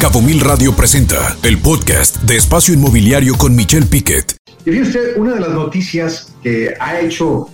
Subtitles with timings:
[0.00, 4.36] Cabo Mil Radio presenta el podcast de Espacio Inmobiliario con Michelle Piquet.
[4.64, 7.48] Y fíjese, una de las noticias que ha hecho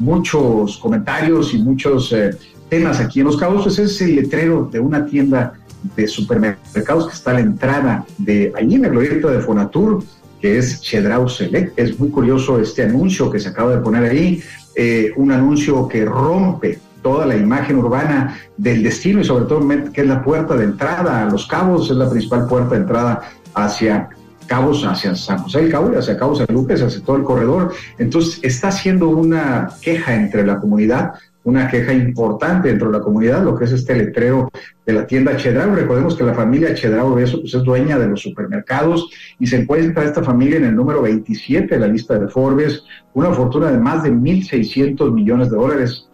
[0.00, 2.30] muchos comentarios y muchos eh,
[2.68, 5.54] temas aquí en Los Cabos, pues es el letrero de una tienda
[5.94, 10.02] de supermercados que está a la entrada de allí en el glorieta de Fonatur,
[10.40, 11.78] que es Chedrau Select.
[11.78, 14.42] Es muy curioso este anuncio que se acaba de poner ahí,
[14.74, 20.00] eh, un anuncio que rompe toda la imagen urbana del destino y sobre todo que
[20.00, 23.20] es la puerta de entrada a Los Cabos, es la principal puerta de entrada
[23.54, 24.08] hacia
[24.46, 27.72] Cabos, hacia San José del Cabo hacia Cabos de Luque, hacia todo el corredor.
[27.98, 31.12] Entonces está haciendo una queja entre la comunidad,
[31.44, 34.50] una queja importante dentro de la comunidad, lo que es este letrero
[34.86, 35.74] de la tienda Chedrao.
[35.74, 40.22] Recordemos que la familia Chedrao pues, es dueña de los supermercados y se encuentra esta
[40.22, 42.82] familia en el número 27 de la lista de Forbes,
[43.12, 46.08] una fortuna de más de 1.600 millones de dólares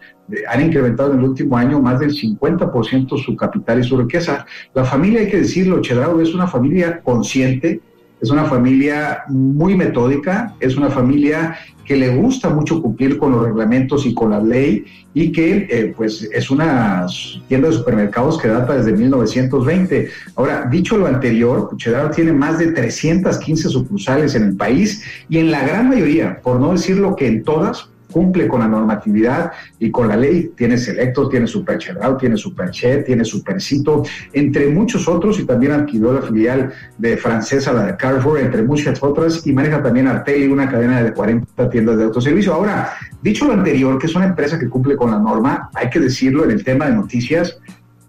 [0.47, 4.45] han incrementado en el último año más del 50% su capital y su riqueza.
[4.73, 7.81] La familia, hay que decirlo, Chedrao es una familia consciente,
[8.21, 13.43] es una familia muy metódica, es una familia que le gusta mucho cumplir con los
[13.43, 17.05] reglamentos y con la ley y que eh, pues es una
[17.47, 20.09] tienda de supermercados que data desde 1920.
[20.35, 25.51] Ahora, dicho lo anterior, Chedrao tiene más de 315 sucursales en el país y en
[25.51, 30.07] la gran mayoría, por no decirlo que en todas, cumple con la normatividad y con
[30.07, 30.51] la ley.
[30.55, 31.79] Tiene Selecto, tiene Super
[32.19, 34.03] tiene Superchet, tiene Supercito,
[34.33, 39.01] entre muchos otros, y también adquirió la filial de francesa, la de Carrefour, entre muchas
[39.01, 42.53] otras, y maneja también Arteli, una cadena de 40 tiendas de autoservicio.
[42.53, 45.99] Ahora, dicho lo anterior, que es una empresa que cumple con la norma, hay que
[45.99, 47.57] decirlo en el tema de noticias,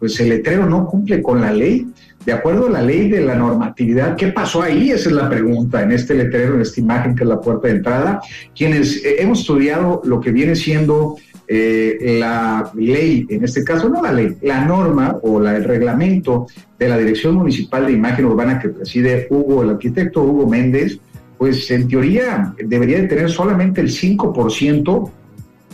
[0.03, 1.86] pues el letrero no cumple con la ley.
[2.27, 4.91] De acuerdo a la ley de la normatividad, ¿qué pasó ahí?
[4.91, 7.75] Esa es la pregunta en este letrero, en esta imagen que es la puerta de
[7.75, 8.20] entrada.
[8.53, 11.14] Quienes eh, hemos estudiado lo que viene siendo
[11.47, 16.48] eh, la ley, en este caso no la ley, la norma o la, el reglamento
[16.81, 20.98] de la Dirección Municipal de Imagen Urbana que preside Hugo, el arquitecto Hugo Méndez,
[21.39, 25.10] pues en teoría debería de tener solamente el 5%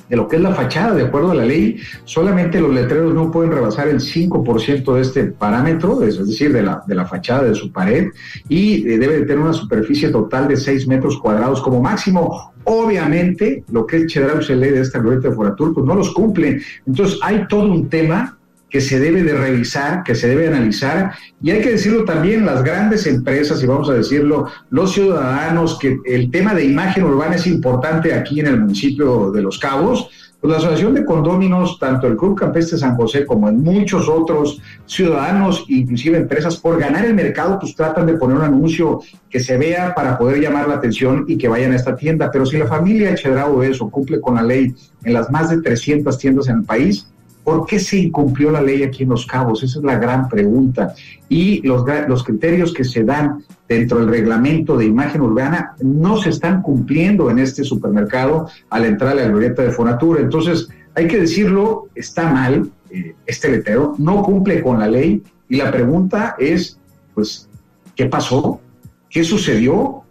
[0.08, 3.30] de lo que es la fachada, de acuerdo a la ley, solamente los letreros no
[3.30, 7.54] pueden rebasar el 5% de este parámetro, es decir, de la, de la fachada de
[7.54, 8.08] su pared,
[8.48, 12.52] y eh, debe de tener una superficie total de 6 metros cuadrados como máximo.
[12.64, 16.12] Obviamente, lo que es Chedraui se lee de esta glorieta de Foratur, pues no los
[16.12, 16.60] cumple.
[16.86, 18.37] Entonces, hay todo un tema
[18.70, 21.12] que se debe de revisar, que se debe analizar,
[21.42, 25.98] y hay que decirlo también, las grandes empresas, y vamos a decirlo, los ciudadanos, que
[26.04, 30.52] el tema de imagen urbana es importante aquí en el municipio de Los Cabos, pues
[30.52, 35.64] la Asociación de Condóminos, tanto el Club Campestre San José como en muchos otros ciudadanos,
[35.68, 39.94] inclusive empresas, por ganar el mercado, pues tratan de poner un anuncio que se vea
[39.96, 42.30] para poder llamar la atención y que vayan a esta tienda.
[42.30, 46.16] Pero si la familia Chedrao eso cumple con la ley en las más de 300
[46.16, 47.08] tiendas en el país,
[47.48, 49.62] ¿Por qué se incumplió la ley aquí en Los Cabos?
[49.62, 50.94] Esa es la gran pregunta.
[51.30, 56.28] Y los, los criterios que se dan dentro del reglamento de imagen urbana no se
[56.28, 60.20] están cumpliendo en este supermercado al entrar a la glorieta de Fonatura.
[60.20, 65.56] Entonces, hay que decirlo, está mal eh, este letrero, no cumple con la ley y
[65.56, 66.78] la pregunta es,
[67.14, 67.48] pues,
[67.96, 68.60] ¿qué pasó?
[69.08, 70.02] ¿Qué sucedió?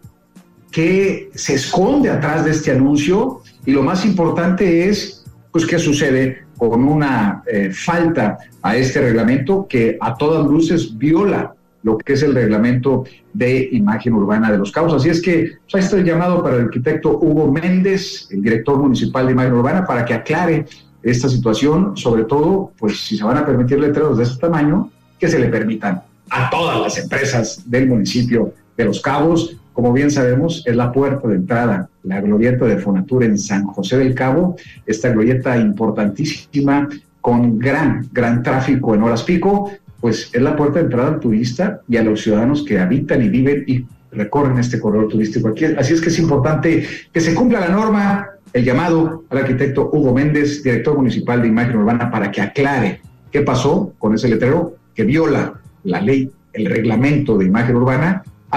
[0.72, 3.42] ¿Qué se esconde atrás de este anuncio?
[3.64, 5.24] Y lo más importante es,
[5.58, 6.46] pues, ¿qué sucede?
[6.58, 11.54] con una eh, falta a este reglamento que a todas luces viola
[11.84, 14.94] lo que es el reglamento de imagen urbana de los cabos.
[14.94, 18.78] Así es que pues, ahí está el llamado para el arquitecto Hugo Méndez, el director
[18.78, 20.66] municipal de imagen urbana, para que aclare
[21.04, 25.28] esta situación, sobre todo, pues si se van a permitir letreros de este tamaño, que
[25.28, 30.64] se le permitan a todas las empresas del municipio de Los Cabos, como bien sabemos,
[30.66, 34.56] es la puerta de entrada, la glorieta de Fonatura en San José del Cabo,
[34.88, 36.90] esta glorieta importantísima
[37.22, 39.72] con gran, gran tráfico en horas pico,
[40.02, 43.30] pues es la puerta de entrada al turista y a los ciudadanos que habitan y
[43.30, 45.66] viven y recorren este corredor turístico aquí.
[45.66, 46.84] Así es que es importante
[47.14, 51.78] que se cumpla la norma, el llamado al arquitecto Hugo Méndez, director municipal de imagen
[51.78, 53.02] urbana, para que aclare
[53.32, 58.24] qué pasó con ese letrero que viola la ley, el reglamento de imagen urbana